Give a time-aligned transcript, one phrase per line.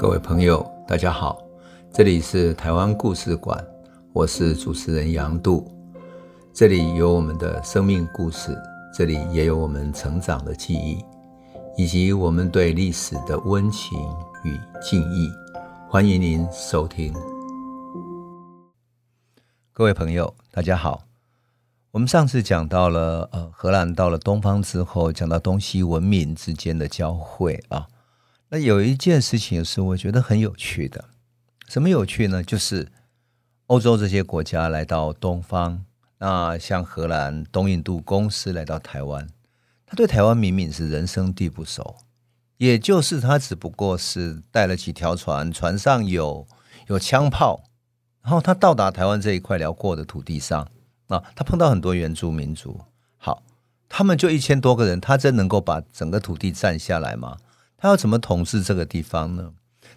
[0.00, 1.42] 各位朋友，大家好，
[1.92, 3.62] 这里是台湾故事馆，
[4.14, 5.70] 我是主持人杨度，
[6.54, 8.56] 这里有我们的生命故事，
[8.94, 11.04] 这里也有我们成长的记忆，
[11.76, 13.98] 以及我们对历史的温情
[14.42, 15.30] 与敬意。
[15.86, 17.12] 欢迎您收听。
[19.70, 21.02] 各位朋友，大家好。
[21.90, 27.86] 我们上次讲到了，呃，荷兰到了东方之后，讲到东西文明之间的交汇啊。
[28.52, 31.04] 那有一件事情是我觉得很有趣的，
[31.68, 32.42] 什么有趣呢？
[32.42, 32.88] 就是
[33.66, 35.84] 欧洲这些国家来到东方，
[36.18, 39.28] 那像荷兰东印度公司来到台湾，
[39.86, 41.98] 他对台湾明明是人生地不熟，
[42.56, 46.44] 也就是他只不过是带了几条船，船上有
[46.88, 47.62] 有枪炮，
[48.20, 50.68] 然后他到达台湾这一块辽阔的土地上，
[51.06, 52.80] 啊，他碰到很多原住民族，
[53.16, 53.44] 好，
[53.88, 57.36] 他们就一千多个人，他真能够把整个土地占下来吗？
[57.80, 59.52] 他要怎么统治这个地方呢？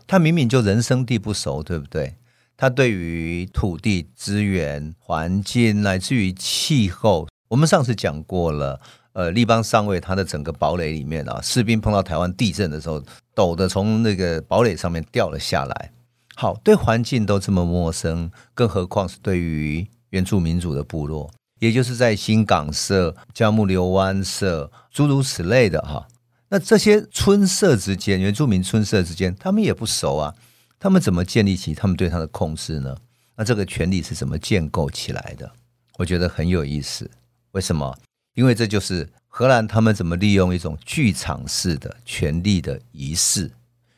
[0.08, 2.16] 他明明就人生地不熟，对不对？
[2.56, 8.80] 他对于土地资源、环境，乃至于气候，我们上次讲过了。
[9.12, 13.04] 呃，立邦上尉他的整个堡垒里面啊，士兵碰到台湾地震的时候，
[13.36, 15.92] 抖的从那个堡垒上面掉了下来。
[16.36, 26.08] 好，对环境都这么陌生，更何况是对于原住民族的部落，也就是在新港社、佳木流湾社诸如此类的哈。
[26.54, 30.36] 那这些村社之间，原住民村社之间，他们也不熟啊。
[30.78, 32.96] 他们怎么建立起他们对他的控制呢？
[33.36, 35.52] 那这个权力是怎么建构起来的？
[35.98, 37.10] 我觉得很有意思。
[37.54, 37.98] 为什么？
[38.36, 43.50] 因为这就是荷兰他们怎么利用一种剧场式的权力的仪式，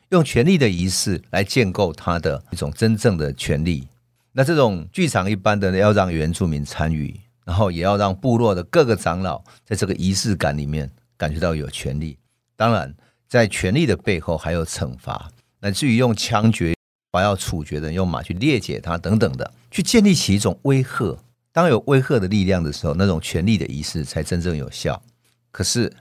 [0.08, 3.86] 用权力的仪式来建构他的一种真正的权力。
[4.32, 12.16] 那这种剧场一般的要让原住民参与，然后也要让部落的各个长老在这个仪式感里面感觉到有权力。
[12.56, 12.94] 当然，
[13.28, 16.74] 在权力的背后还有惩罚，乃至于用枪决，
[17.10, 21.18] 把要处决的人用马去猎解他等等的，去建立起一种威吓。
[21.52, 25.02] 当有威吓的力量的时候，那种权力的仪式才真正有效。
[25.50, 25.92] 可是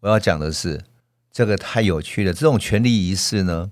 [0.00, 0.82] 我要讲的是，
[1.30, 2.32] 这个太有趣了。
[2.32, 3.70] 这种权力仪式呢，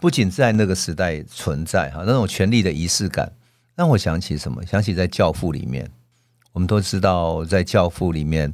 [0.00, 3.32] 不仅在那个时代存在哈，那种权力的仪式感
[3.74, 4.64] 让我想起什么？
[4.64, 5.90] 想起在《教父》里面，
[6.52, 8.52] 我们都知道，在《教父》里面。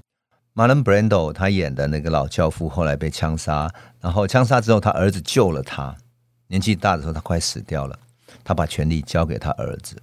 [0.58, 5.96] Marlon Brando 他演的那个老教父后来被枪杀，然后枪杀之后，他儿子救了他。
[6.48, 7.96] 年纪大的时候，他快死掉了，
[8.42, 10.02] 他把权力交给他儿子。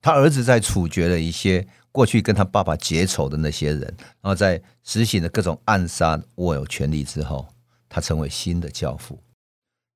[0.00, 3.82] 他儿子在处决了一些过去跟他爸爸结仇的那些人，
[4.20, 7.48] 然后在实行了各种暗杀，握有权力之后，
[7.88, 9.18] 他成为新的教父。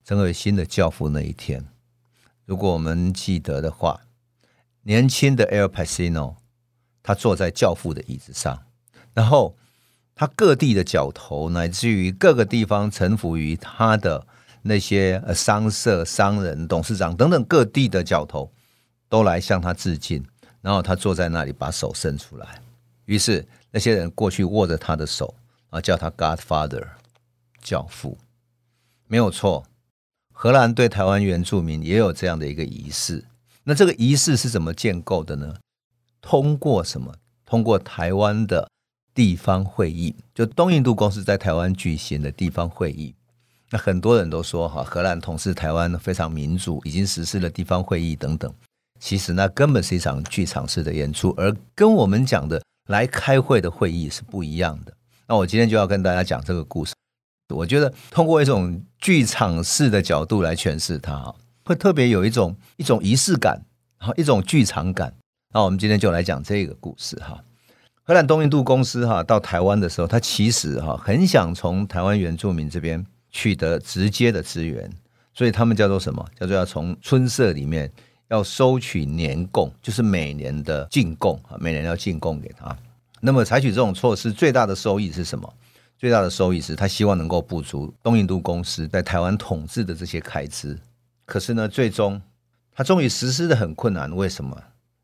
[0.05, 1.65] 成为新的教父那一天，
[2.45, 4.01] 如果我们记得的话，
[4.83, 6.35] 年轻的 Al Pacino
[7.05, 8.65] 他坐在教父的椅子上，
[9.15, 9.57] 然后。
[10.15, 14.27] 他各地的角头，乃至于各个地方臣服于他的
[14.63, 18.53] 那些商社、商人、董事长等等各地的角头，
[19.09, 20.25] 都来向他致敬。
[20.61, 22.63] 然后他坐在那里，把手伸出来。
[23.07, 25.35] 于是那些人过去握着他的手，
[25.71, 26.87] 啊，叫他 Godfather，
[27.61, 28.17] 教父。
[29.09, 29.67] 没有错，
[30.31, 33.25] 荷兰对台湾原住民也有这样的一个仪式。
[33.65, 35.57] 那这个仪式是怎么建构的呢？
[36.21, 37.15] 通过什么？
[37.45, 38.69] 通过台湾的。
[39.15, 43.15] 地方会议，就东印度公司在台湾举行的地方会议，
[43.71, 48.53] 那很多人都说哈，荷兰统治台湾非常民主，已经实施了地方会议等等。
[48.99, 54.95] 其实那根本是一场剧场式的演出，而跟我们讲的来开会的会议是不一样的。
[55.27, 56.95] 那我今天就要跟大家讲这个故事。
[57.55, 61.35] 我觉得通过一种剧场式的角度来诠释它，
[61.65, 63.63] 会特别有一种一种仪式感，
[63.99, 65.13] 然后一种剧场感。
[65.53, 67.43] 那我们今天就来讲这个故事哈。
[68.13, 74.91] 荷兰东印度公司哈到台湾的时候，他其实哈很想从台湾原住民这边取得直接的资源，
[75.33, 76.23] 所以他们叫做什么？
[76.39, 77.91] 叫做要从村社里面
[78.29, 82.77] 要收取年贡，就是每年的进贡啊，每年要进贡给他。
[83.23, 85.51] 那么采取这种措施，最大的收益是什么？
[85.97, 90.79] 最大的收益是他希望能够补足东印度公司在台湾统治的这些开支。
[91.25, 92.21] 可是呢，最终
[92.75, 94.63] 他终于实施的很困难，为什么？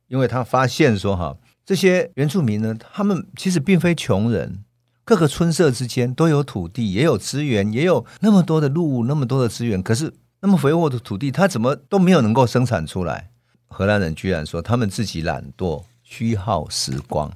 [0.08, 1.34] 因为他发现说哈。
[1.68, 4.64] 这些原住民呢，他们其实并非穷人，
[5.04, 9.82] 各个村社之间都有土地，也有资源，也有那么多的路，那么多的资源。
[9.82, 13.28] 可是那么肥沃的土地，他怎么都没有能够生产出来？
[13.66, 17.30] 荷兰人居然说他们自己懒惰、虚耗时光。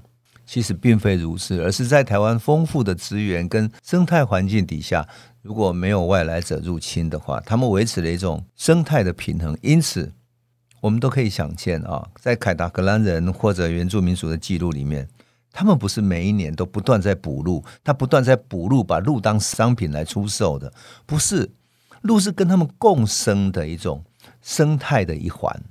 [0.47, 5.07] 其实并非如此，而是在台湾丰富的资源跟生态环境底下，
[5.43, 9.55] 如果没有外来者入侵的话，他们维持了一种生态的平衡。
[9.61, 10.11] 因此。
[10.83, 15.09] 我们都可以想见啊，在凯达格兰人或者原住民族的记录里面，
[15.53, 20.73] 他们不是每一年都不断在捕鹿，他不断在捕鹿，把鹿当商品来出售的，
[21.07, 21.53] 不是，
[22.01, 24.05] 鹿是跟他们共生的一种
[24.41, 25.63] 生态的一环。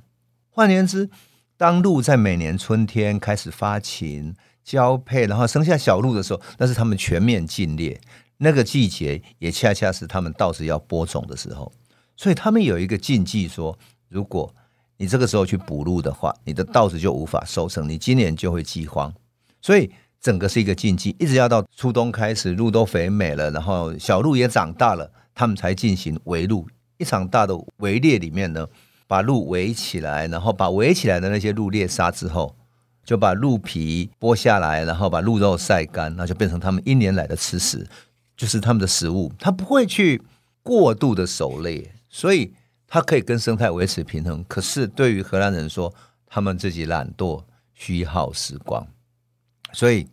[0.50, 1.10] 换言之，
[1.58, 8.00] 当鹿在每年春天开始发情、交配，然后生下小鹿的时候，那是他们全面禁猎。
[8.38, 11.70] 那个季节也恰恰是他们到时要播种的时候，
[12.16, 13.78] 所以他们有一个禁忌说：
[14.08, 14.56] 如果
[15.02, 19.12] 你这个时候去捕鹿的话，你的稻子就无法收成，你今年就会饥荒。
[19.60, 19.90] 所以
[20.22, 26.68] 整个是一个禁忌，一直要到初冬开始，鹿都肥美了，然后小鹿也长大了，他们才进行围鹿。
[27.00, 28.68] 一场大的围猎里面呢，
[29.08, 32.56] 把鹿围起来，然后把围起来的那些鹿猎杀之后，
[33.04, 37.88] 就把鹿皮剥下来，然后把鹿肉晒干，那就变成他们一年来的吃食。
[38.38, 40.22] 就是他们的食物，他不会去
[40.62, 42.54] 过度的狩猎，所以
[42.94, 44.44] 他可以跟生态维持平衡。
[44.50, 45.94] 可是对于荷兰人说，
[46.26, 47.42] 他们自己懒惰，
[47.74, 48.86] 虚耗时光，
[49.72, 50.06] 所以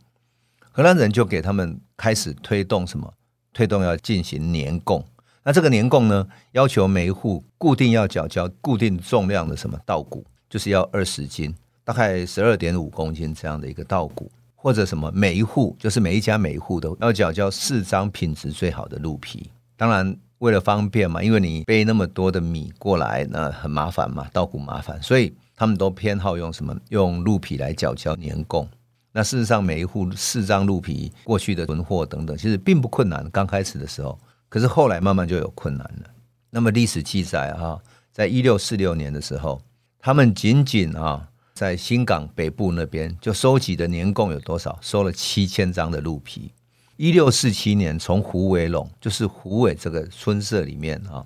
[0.70, 3.12] 荷兰人就给他们开始推动什么？
[3.52, 5.04] 推动要进行年贡。
[5.42, 11.52] 那这个年贡呢，要求每一户固定要缴交固定重量的什么稻谷，就是要二十斤，
[11.82, 14.30] 大概十二点五公斤这样的一个稻谷。
[14.54, 19.50] 或者什么，每一户就是每一家每一户都要缴交四张品质最好的鹿皮。
[19.76, 26.76] 当然，为了方便嘛，因为你背那么多的米过来，那很麻烦嘛，稻谷麻烦，所以他们都偏好用什么？
[26.88, 28.68] 用鹿皮来缴交年贡。
[29.12, 33.28] 那事实上，每一户四张鹿皮过去的存货等等，其实并不困难。
[33.30, 34.18] 刚开始的时候，
[34.48, 36.10] 可是后来慢慢就有困难了。
[36.50, 37.78] 那么历史记载哈，
[38.12, 39.60] 在一六四六年的时候，
[39.98, 41.28] 他们仅仅啊。
[41.54, 44.78] 在新港北部那边，就收集的年贡有多少？
[44.80, 46.52] 收了七千张的鹿皮。
[46.98, 51.24] 一六四七年，从虎尾陇，就是胡伟这个村社里面啊，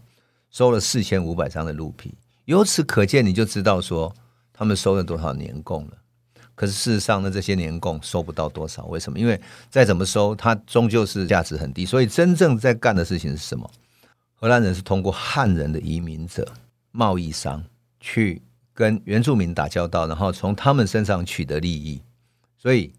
[0.50, 2.14] 收了四千五百张的鹿皮。
[2.44, 4.14] 由此可见，你就知道说
[4.52, 5.92] 他们收了多少年贡了。
[6.54, 8.84] 可是事实上呢，这些年贡收不到多少。
[8.84, 9.18] 为什么？
[9.18, 9.40] 因为
[9.70, 11.86] 再怎么收，它终究是价值很低。
[11.86, 13.68] 所以真正在干的事情是什么？
[14.34, 16.46] 荷兰人是通过汉人的移民者、
[16.90, 17.64] 贸易商
[17.98, 18.42] 去。
[18.74, 22.00] 跟原住民打交道，然后从他们身上取得利益，
[22.56, 22.90] 所以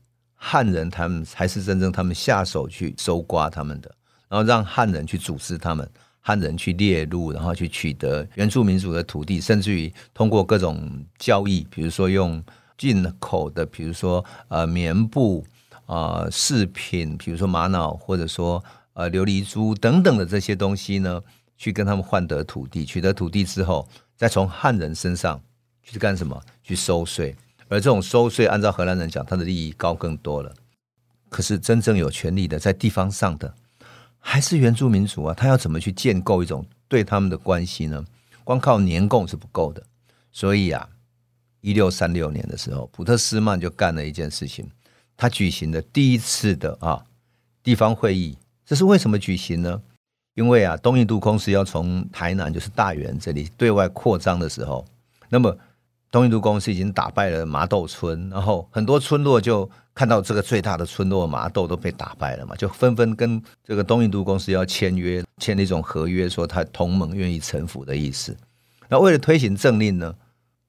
[0.45, 3.89] 汉人他们才是真正他们下手去搜刮他们的，
[4.27, 12.43] 然后让汉人去组织他们，汉人去猎鹿，然后去取得原住民族的土地，甚至于通过各种交易，比如说用
[12.77, 15.45] 进口的，比如说呃棉布
[15.85, 18.61] 啊、呃、饰品，比如说玛瑙，或者说
[18.93, 21.21] 呃琉璃珠等等的这些东西呢，
[21.57, 23.87] 去跟他们换得土地，取得土地之后，
[24.17, 25.41] 再从汉人身上。
[25.85, 26.41] 去干什么？
[26.63, 27.35] 去收税，
[27.73, 30.53] 而这种收税，按照荷兰人讲，他的利益高更多了。
[31.27, 33.51] 可是真正有权力的，在地方上的，
[34.19, 35.33] 还是原住民族啊。
[35.33, 38.05] 他要怎么去建构一种对他们的关系呢？
[38.43, 39.81] 光靠年贡是不够的。
[40.31, 40.87] 所以啊，
[41.61, 44.69] 一六三六年的时候，普特斯曼就干了一件事情，
[45.17, 47.03] 他举行的第一次的啊
[47.63, 48.37] 地方会议。
[48.63, 49.81] 这是为什么举行呢？
[50.35, 54.85] 因为啊，东印度公司要从台南，就是大员这里对外扩张的时候，
[55.29, 55.57] 那么。
[56.13, 68.37] 东印度公司已经打败了麻豆村，然后很多村落就看到这个最大的村落麻豆都被打败了嘛，就纷纷跟这个东印度公司要签约，签了一种合约，说他同盟愿意臣服的意思。
[68.89, 70.13] 那为了推行政令呢，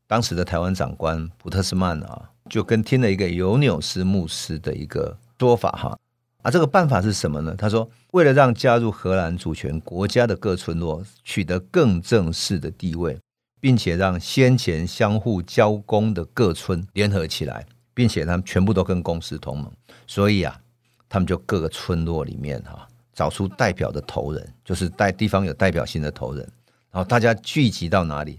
[0.06, 5.98] 当时的台湾长官普特斯曼啊，就跟听了一个尤纽斯牧师的一个说法哈，
[6.40, 7.54] 啊，这个办法是什么呢？
[7.54, 13.18] 他说，为了让加入荷兰主权国家的各村落取得更正式的地位。
[13.64, 19.72] 并且让先前相互交攻的各村联合起来，并且他们全部都跟公司同盟，
[20.06, 20.60] 所以啊，
[21.08, 26.46] 他们就各个村落里面哈，找出代表的头人，就是代地方有代表性的头人，
[26.90, 28.38] 然后大家聚集到哪里？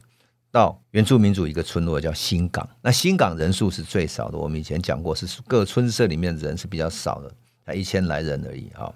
[0.52, 7.34] 到原住民族一个村落叫新港，那新港人数是最少的，我们以前讲过，是各村社里面人是比较少的，
[7.66, 8.94] 才一千来人而已啊。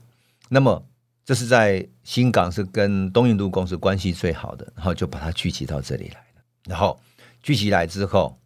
[0.48, 0.86] 那么。
[1.30, 6.26] 这是在新港，是跟东印度公司关系最好的，然后就把它聚集到这里来。
[6.66, 7.00] 然后
[7.44, 8.40] 聚集来之后，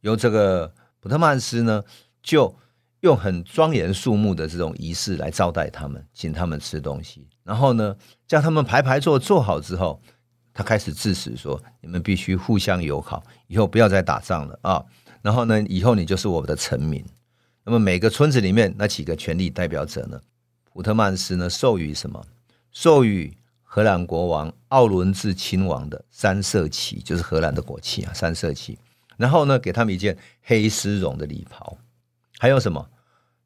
[0.00, 1.84] 由这个普特曼斯呢，
[2.22, 2.56] 就
[3.00, 7.28] 用很庄严肃穆的这种仪式来招待他们，请他们吃东西。
[7.42, 7.94] 然后呢，
[8.26, 10.00] 叫他们排排坐，坐好之后，
[10.54, 14.82] 他开始致辞说：“你们必须互相友好，以后不要再打仗了啊！
[15.20, 17.04] 然后呢，以后你就是我们的臣民。
[17.66, 20.18] 那么每个村子里面那几个权力代表者呢？”
[20.74, 22.26] 普特曼斯呢，授予什么？
[22.72, 28.76] 授予荷兰国王奥伦治亲王的三色旗，就是荷兰的国旗啊，三色旗。
[29.16, 31.78] 然后呢，给他们一件黑丝绒的礼袍，
[32.40, 32.84] 还有什么？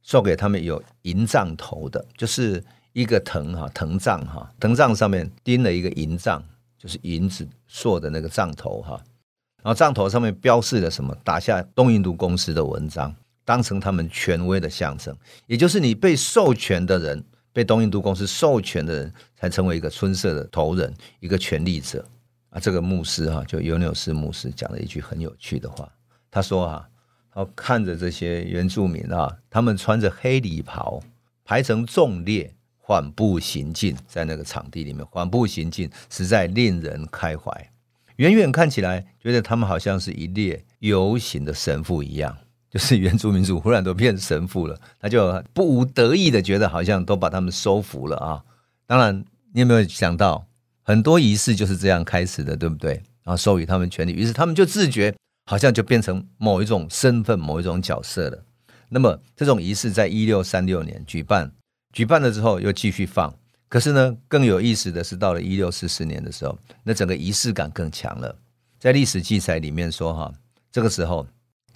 [0.03, 6.43] 送给他们有银杖头的，就是一个藤哈藤杖哈，藤杖上面钉了一个银杖，
[6.79, 8.99] 就是银子做的那个杖头哈。
[9.63, 11.15] 然后杖头上面标示了什么？
[11.23, 13.15] 打下东印度公司的文章。
[13.49, 22.07] 当成他们权威的象征，也就是你被授权的人被东印度公司授权的人才成为一个村社的头人，一个权力者
[22.51, 22.61] 啊。
[22.61, 25.91] 这个牧师哈，就尤纽斯牧师讲了一句很有趣的话，
[26.31, 26.87] 他说啊，
[27.33, 31.03] 他看着这些原住民啊，他们穿着黑礼袍，
[31.43, 37.51] 排成纵列，缓步行进在那个场地里面，缓步行进，实在令人开怀。
[38.17, 42.37] 远远看起来，觉得他们好像是一列游行的神父一样。
[42.71, 48.45] 就是原住民族忽然都变神父了，他就不无得意的觉得好像都把他们收服了啊！
[48.87, 50.47] 当然，你有没有想到
[50.83, 52.93] 很多仪式就是这样开始的，对不对？
[53.25, 55.15] 然后授予他们权利，于是他们就自觉
[55.47, 58.45] 好像就变成某一种身份、某一种角色了。
[58.91, 61.51] 那么这种仪式在一六三六年举办，
[61.95, 63.35] 举办了之后又继续放。
[63.71, 68.37] 可是呢，更有意思的是，到了一六四四年的时候，那整个仪式感更强了。
[68.79, 70.33] 在历史记载里面说，哈，
[70.71, 71.27] 这个时候。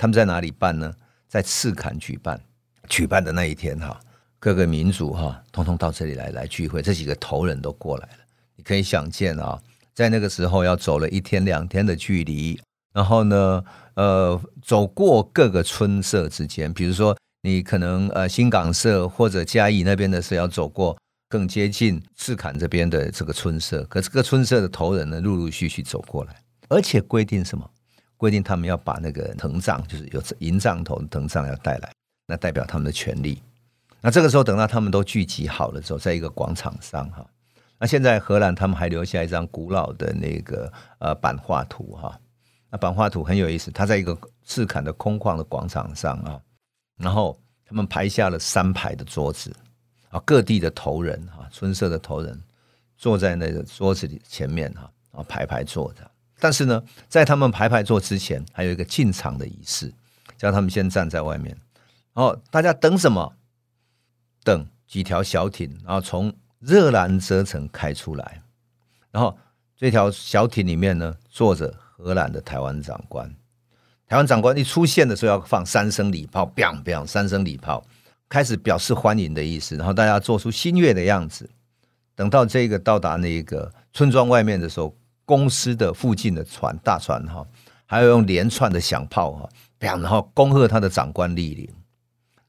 [0.03, 0.93] 他们在哪里办呢？
[1.29, 2.41] 在赤坎举办。
[2.89, 4.01] 举办的那一天，哈，
[4.41, 6.83] 各个民族哈，通通到这里来来聚会。
[6.83, 8.19] 这几个头人都过来了。
[8.57, 9.57] 你可以想见啊，
[9.95, 12.61] 在那个时候要走了一天两天的距离，
[12.93, 16.73] 然后呢，呃，走过各个村社之间。
[16.73, 27.71] 比如说，你可能呃新港社或者嘉义那边的社要走过更接近赤坎这边的这个村社，可这个村社的头人呢，陆陆续续走过来，而且规定什么？
[28.23, 31.93] 规定他们要把那个藤杖，就是有银杖头的藤杖要带来，
[32.25, 33.43] 那代表他们的权利。
[34.01, 37.27] 那这个时候等到他们都聚集好了之后，在一个广场上哈，
[37.81, 42.17] 那现在荷兰他们还留下一张古老的那个呃版画图哈，
[42.71, 46.41] 那版画图很有意思，它在一个赤坎的空旷的广场上啊，
[46.99, 47.37] 然后
[47.67, 49.53] 他们排下了三排的桌子
[50.11, 52.41] 啊，各地的头人哈，村社的头人
[52.97, 56.09] 坐在那个桌子里前面哈，啊排排坐着。
[56.43, 59.95] 但是呢，在他们排排坐之前，还有一个进场的仪式，
[60.37, 61.57] 叫他们先站在外面。
[62.13, 63.33] 然后大家等什么？
[64.43, 68.43] 等几条小艇，然后从热兰遮城开出来。
[69.13, 69.39] 然后
[69.77, 73.33] 这条小艇里面呢，坐着荷兰的台湾长官。
[74.09, 77.87] 台湾长官一出现的时候，要放三声礼炮，biang biang，三声礼炮，
[78.29, 79.77] 开始表示欢迎的意思。
[79.77, 81.49] 然后大家做出新月的样子。
[82.17, 84.93] 等到这个到达那个村庄外面的时候。
[85.25, 87.47] 公司的附近的船，大船哈，
[87.87, 89.49] 还要用连串的响炮哈，
[89.79, 91.69] 然后恭贺他的长官莅临。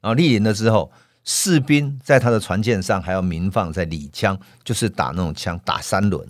[0.01, 0.91] 然后莅临了之后，
[1.23, 6.27] 士兵在他的船舰上还要鸣放在礼枪，就是打那种枪，打三轮，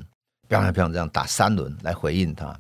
[0.47, 2.55] 砰砰砰这样打三轮来回应他。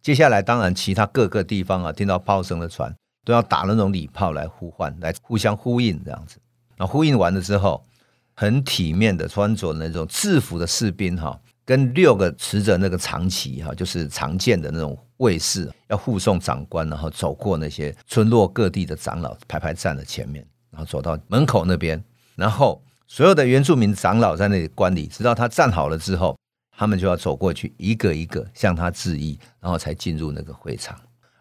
[0.00, 6.38] 接下来，当然其他各个地方啊，听到炮声的船都要打那种礼炮来呼唤，来互相呼应这样子。
[6.78, 7.84] 那呼应完了之后，
[8.34, 11.38] 很体面的穿着那种制服的士兵哈。
[11.66, 22.02] 跟六个持着那个长旗哈，就是长剑的那种卫士，要护送长官，然后走过那些村落各地的长老，排排站在前面，然后走到门口那边，
[22.36, 26.38] 然后所有的原住民长老在那里观礼，直到他站好了之后，
[26.70, 30.96] 他们就要走过去，一个一个向他致意，然后才进入那个会场。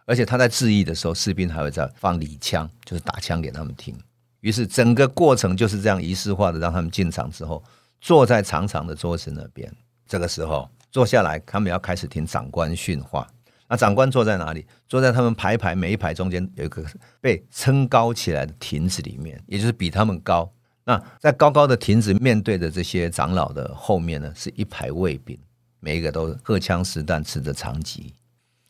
[0.07, 3.95] 而且他在致意的时候，士兵还会在放礼枪，就是打枪给他们听。
[4.41, 7.63] 于是整个过程就是这样仪式化的，让他们进场之后，
[7.99, 9.71] 坐在长长的桌子那边。
[10.07, 13.27] 这个时候坐下来，他们要开始听长官训话。
[13.67, 14.65] 那长官坐在哪里？
[14.87, 16.85] 坐在他们排排每一排中间有一个
[17.19, 20.51] 被撑高起来的亭子里面，也就是比他们高。
[20.83, 25.35] 那在高高的亭子面对着这些长老的后面呢，是一排卫兵，
[25.79, 28.13] 每一个都荷枪实弹，持着长戟。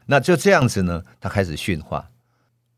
[0.06, 2.10] 那就这样子呢，他开始训话。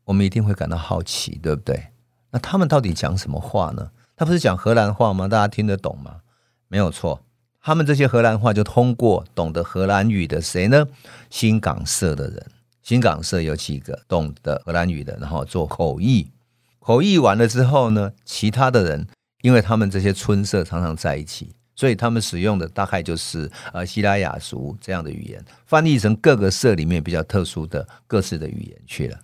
[0.04, 1.86] 我们一定会感到好奇，对不对？
[2.30, 3.92] 那他们到底讲什么话呢？
[4.16, 5.28] 他不是讲荷兰话吗？
[5.28, 6.22] 大家听得懂吗？
[6.66, 7.22] 没有错。
[7.60, 10.86] 他们这些荷兰话就通过懂得荷兰语的谁呢？
[11.28, 12.46] 新港社的人，
[12.82, 16.30] 新港社有几个懂得荷兰语的，然后做口译。
[16.78, 19.06] 口译完了之后呢，其他的人，
[19.42, 29.18] 因为他们这些村社常常在一起，所以他们使用的大概就是呃西拉雅族这样的语言，翻译成各个社里面比较特殊的各自的语言去了。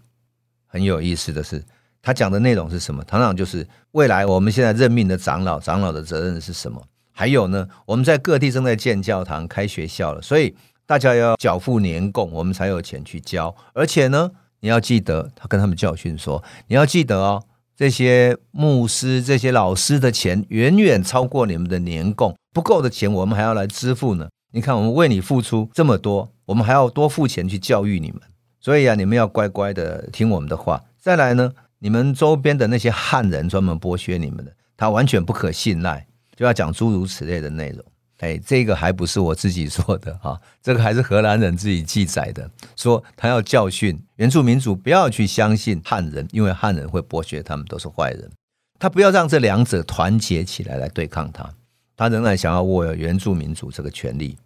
[0.67, 1.64] 很有意思的是，
[2.03, 3.03] 他讲的内容是什么？
[3.05, 6.87] 常常就是未来我们现在任命的长老，长老的责任是什么？
[7.16, 10.54] 还有呢，我们在各地正在建教堂、开学校了，所以
[10.85, 13.54] 大家要缴付年贡，我们才有钱去交。
[13.73, 17.44] 而且呢，你要记得，他跟他们教训说，你要记得哦，
[17.76, 24.28] 这些牧师、这些老师的钱远远超过你们的年贡，不够的钱我们还要来支付呢。
[24.50, 28.21] 你看，我们为你付出这么多，我们还要多付钱去教育你们，
[28.61, 30.83] 所以啊，你们要乖乖的听我们的话。
[30.99, 36.06] 再来呢，你们周边的那些汉人专门剥削你们的，他完全不可信赖。
[36.37, 37.85] 就要讲诸如此类的内容，
[38.19, 48.31] 哎，这个还不是我自己说的 哈，这个还是荷兰人自己记载的，说他要教训原住民族不要去相信汉人，因为汉人会剥削他们，都是坏人。
[48.79, 51.49] 他不要让这两者团结起来来对抗他，
[51.97, 54.37] 他仍然想要握有原住民族这个权利，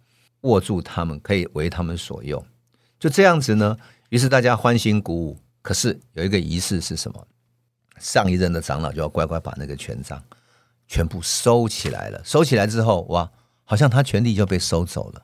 [0.41, 2.43] 握住他们，可以为他们所用。
[2.99, 3.75] 就这样子呢，
[4.09, 5.37] 于是大家欢欣鼓舞。
[5.61, 7.27] 可是有一个仪式是什么？
[7.99, 10.23] 上一任的长老就要乖乖把那个权杖
[10.89, 12.21] 全部收起来了。
[12.25, 13.31] 收起来之后，哇，
[13.63, 15.23] 好像他权力就被收走了。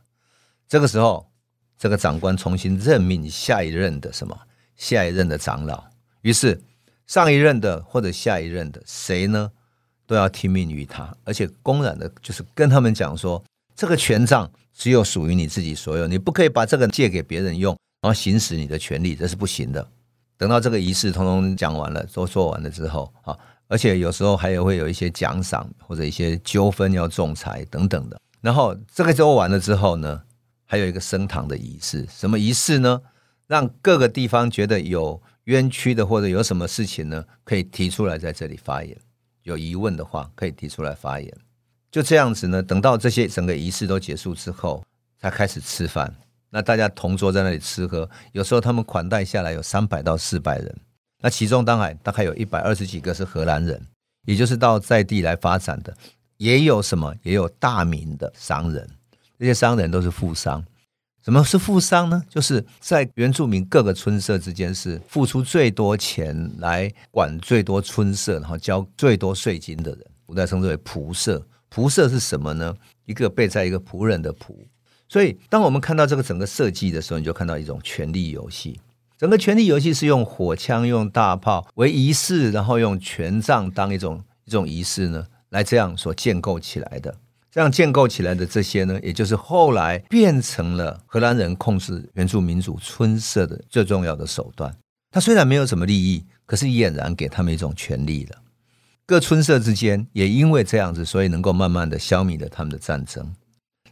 [0.70, 1.30] 这个时候，
[1.78, 4.40] 这个长官重新任命下一任的什么？
[4.78, 5.84] 下一任的长老。
[6.22, 6.62] 于是
[7.08, 9.52] 上一任的或者下一任的谁呢，
[10.06, 13.44] 都要听命于他，而且公然的就是跟他们讲说，
[13.76, 19.88] 这个权杖只有属于你自己所有，你不可以把这个借给别人用，然后行使你的权利，这是不行的。
[20.38, 28.20] 等到这个仪式通通讲完了，都做完了之后啊，而且有时候还有会有一些奖赏或者一些纠纷要仲裁等等的。
[28.42, 30.22] 然后这个做完了之后呢，
[30.66, 33.02] 还有一个升堂的仪式，什么仪式呢？
[33.48, 38.98] 让各个地方觉得有冤屈的或者有什么事情呢，可以提出来在这里发言。
[39.44, 41.32] 有疑问的话，可以提出来发言。
[41.92, 44.84] 就这样子呢，等到这些整个仪式都结束之后，
[45.20, 46.14] 才开始吃饭。
[46.50, 50.76] 那大家同桌在那里吃喝，有时候他们款待下来有三百到四百人，
[51.26, 53.84] 那其中当然大概有一百二十几个是荷兰人，
[54.28, 55.92] 也就是到在地来发展的，
[56.38, 58.88] 也有什么，也有大名的商人，
[59.40, 60.64] 这些商人都是富商。
[61.24, 62.24] 什么是富商呢？
[62.30, 71.44] 就是在原住民各个村社之间是付出最多钱来管最多村社，然后交最多税金的人，古代称之为仆社。
[71.74, 72.72] 仆社是什么呢？
[73.06, 74.56] 一个背在一个仆人的仆。
[75.10, 78.80] 所以，当我们看到这个整个设计的时候，你就看到一种权力游戏。
[79.18, 87.16] 整个权力游戏是用火枪、用大炮为仪式，然后用权杖当一种一种仪式呢，来这样所建构起来的。
[87.50, 94.76] 这样建构起来的这些呢，也就是后来变成了荷兰人控制原住民族村社的最重要的手段。
[95.12, 98.38] 它虽然没有什么利益，可是俨然给他们一种权力了。
[99.06, 103.34] 各村社之间也因为这样子，所以能够慢慢的消弭了他们的战争。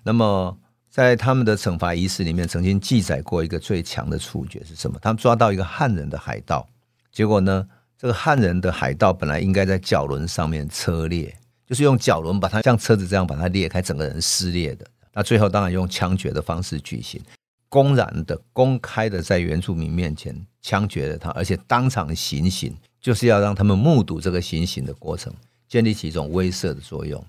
[0.03, 0.57] 那么。
[0.93, 4.99] 在他们的惩罚仪式里面，曾经记载过一个最强的处决是什么？
[5.01, 6.69] 他们抓到一个汉人的海盗，
[7.11, 14.85] 结果呢，这个汉人的海盗本来应该在轿轮上面车裂，就是用轿轮把它像车子这样把它裂开，整个人撕裂的。
[15.13, 17.19] 那最后当然用枪决的方式举行，
[17.69, 25.33] 公然的、公开的在原住民面前枪决了他，而且当场行刑，就是要让他们目睹这个行刑的过程，
[25.67, 27.25] 建立起一种威慑的作用。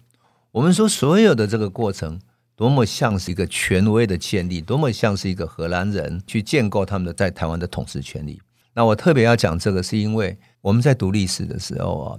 [0.51, 2.21] 我们说所有的这个过程。
[2.57, 8.41] 多么像是一个权威的建立，多么像是一个荷兰人去建构他们的在台湾的统治权利。
[8.75, 12.19] 那我特别要讲这个，是因为我们在读历史的时候啊，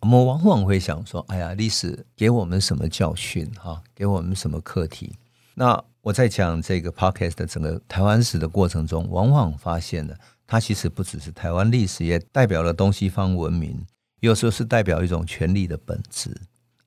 [0.00, 3.50] 我们往往会想说：“哎呀，历史给我们什么教训？
[3.54, 5.16] 哈，给我们什么课题？”
[5.54, 10.16] 那我在讲这个 podcast 的整个台湾史的过程中，往往发现了
[10.46, 13.84] 它其实不只是台湾历史，也代表了东西方文明，
[14.20, 16.36] 有时候是代表一种权力的本质。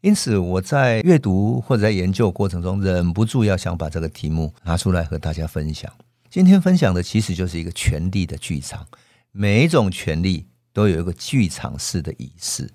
[0.05, 5.91] 因此，我在阅读或者在研究过程中，忍不住要想把这个题目拿出来和大家分享。
[6.29, 8.85] 今天分享的其实就是一个权力的剧场，
[9.31, 12.69] 每一种权力都有一个剧场式的仪式，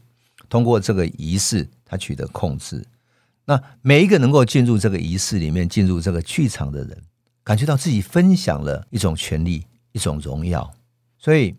[0.48, 2.84] 通过这个仪式，它取得控制。
[3.44, 7.00] 那每一个能够进入这个仪式里面、进入这个剧场的人，
[7.44, 10.68] 感觉到自己分享了一种权力、一种荣耀。
[11.16, 11.54] 所以，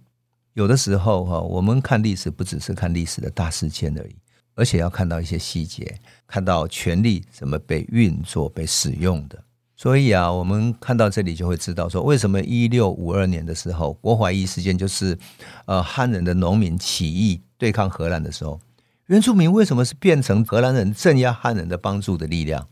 [0.52, 4.14] 有的时候哈，我们看历史不只是看历史的大事件而已。
[4.56, 9.44] 而且要看到一些细节，看到权力怎么被运作、被使用的。
[9.76, 15.18] 所以啊，我们看到这里就会知道说，为什么一六五二年的时候，郭怀义事件就是
[15.66, 18.62] 呃汉人的农民起义对抗荷兰的时候，
[19.08, 22.68] 原住民为什么是变成荷兰人镇压汉人的帮助的力量？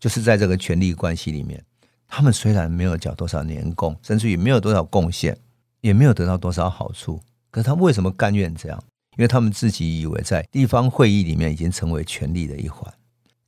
[0.00, 1.62] 就是在这个权力关系里面，
[2.08, 5.36] 他们虽然没有缴多少年贡，甚至于没有多少贡献，
[5.82, 7.20] 也没有得到多少好处，
[7.50, 8.82] 可是他为什么甘愿这样？
[9.16, 12.92] 因为他们自己以为在地方会议里面已经成为权力的一环，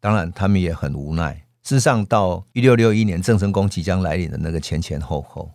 [0.01, 1.35] 当然他们也很无奈。
[1.63, 5.51] 事实上，到一六六一年郑成功即将来临的那个前前后后，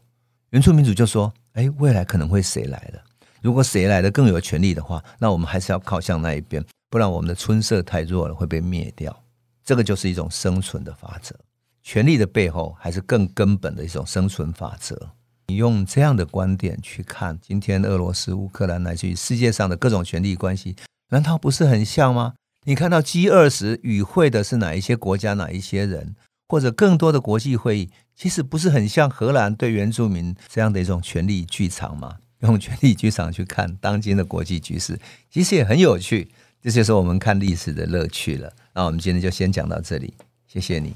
[0.50, 3.02] 原住民主就说：“哎，未来可能会谁来了？
[3.42, 9.18] 如果谁来的更有权力的话，那我们还是要靠向那一边，不然我们的村社太弱了，会被灭掉。”
[9.64, 11.34] 这个就是一种生存的法则。
[11.82, 15.10] 权力的背后，还是更根本的一种生存法则。
[15.48, 20.76] 你用这样的观点去看今天俄罗斯、乌克兰乃至于世界上的各种权力关系，
[21.10, 22.34] 难道不是很像吗？
[22.66, 26.16] 你看到 G 二十与会的是哪一些国家、哪一些人，
[26.48, 32.18] 或者更多的国际会议，其实不是很像荷兰对原住民这样的一种权力剧场吗？
[32.42, 35.00] 用权力剧场去看当今的国际局势，
[35.30, 36.32] 其实也很有趣。
[36.62, 38.54] 这就是我们看历史的乐趣了。
[38.74, 40.14] 那我们今天就先讲到这里，
[40.48, 40.96] 谢谢你。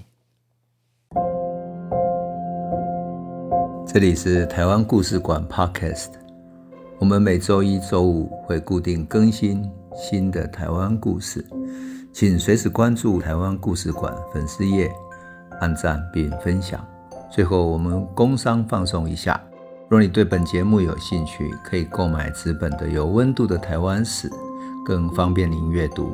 [3.95, 6.09] 这里是台湾故事馆 Podcast，
[6.99, 11.45] 我们每周一、周五会固定更新新的台湾故事，
[12.11, 14.91] 请随时关注台湾故事馆粉丝页，
[15.61, 16.85] 按赞并分享。
[17.31, 19.41] 最后，我们工商放送一下：
[19.87, 24.29] 若你对本节目有兴趣，可以购买纸本的《有温度的台湾史》，
[24.85, 26.13] 更方便您阅读。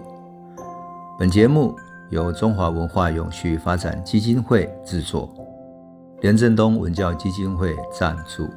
[1.18, 1.76] 本节目
[2.12, 5.28] 由中华文化永续发展基金会制作，
[6.22, 8.48] 连振东文教基金会赞助。